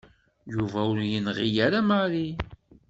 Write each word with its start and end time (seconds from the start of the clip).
Yuba 0.53 0.79
ur 0.91 0.99
yenɣi 1.11 1.47
ara 1.65 1.79
Mary. 1.89 2.27